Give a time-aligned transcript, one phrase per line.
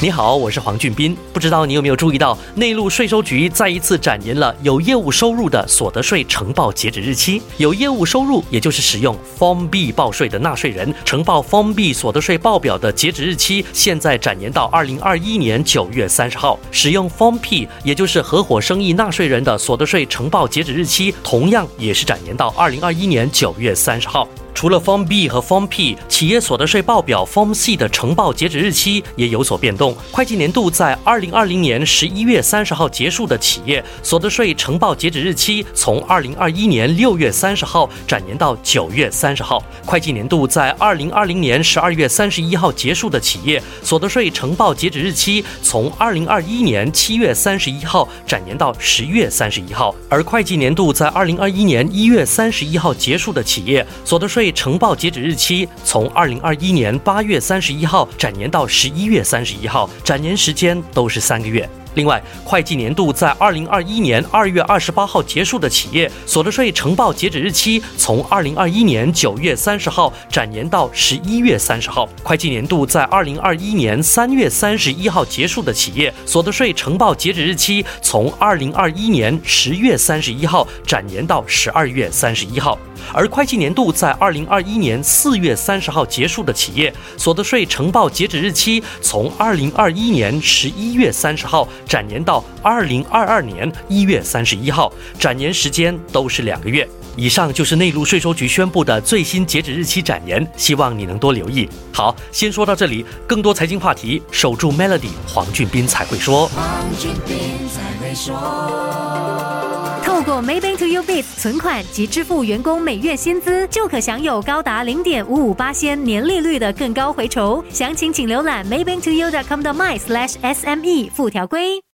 [0.00, 1.16] 你好，我是黄俊斌。
[1.32, 7.42] 不知道你有没有注意到，内陆税收局再一次展延了有业务收入的所得税呈报截止日期。
[7.56, 16.56] 有业务收入，也就是使用 Form B 报税的纳税人，呈报 Form B 所得税报表的截止日期，现在展延到二零二一年九月三十号。
[16.70, 24.28] 使用 Form P，也就是合伙生意纳税人的所得税呈报截止日期，同样也是展延到二零二一年九月三十号。
[24.54, 29.96] 除了 Form B 和 Form P，企业所得税报表 Form C 的呈报截止日期也有所变动。
[30.10, 39.62] 会计年度在二零二零年十一月三十号结束的企业，所得税呈报截止日期从二零二一年六月三十号展延到九月三十号。
[39.84, 49.94] 会计年度在二零二零年十二月三十一号结束的企业，所得税呈报截止日期从二零二一年七月三十一号展延到十月三十一号。
[50.08, 61.68] 而会计年度在二零二一年一月三十一号结束的企业，所得税呈报截止日期从二零二一年八月三十一号展延到十一月三十一号，展延时间都是三个月。
[61.98, 72.08] 另外，会计年度在二零二一年二月二十八号结束的企业，所得税呈报截止日期从二零二一年九月三十号展延到十一月三十号。
[72.22, 82.78] 会计年度在二零二一年三月三十一号结束的企业，所得税呈报截止日期从二零二一年十月三十一号展延到十二月三十一号。
[83.12, 96.86] 而会计年度在二零二一年四月三十号结束的企业，所得税呈报截止日期从二零二一年十一月三十号展延到二零二二年一月三十一号，展延时间都是两个月。
[97.16, 101.68] 以上就是内陆税收局宣布的最新截止日期展延，希望你能多留意。
[101.92, 106.46] 好，先说到这里，更多财经话题，守住 Melody，黄俊斌才会说。
[106.48, 106.64] 黄
[106.96, 109.87] 俊斌才会说。
[110.18, 117.64] 透过 Maybank to You Bit 存款及支付员工每月薪资，就可享有高达零点五五八仙年利率的更高回酬。
[117.70, 121.80] 详情请浏览 maybanktoyou.com 的 my slash SME 附条规。